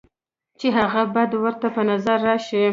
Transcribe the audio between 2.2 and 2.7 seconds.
راشي،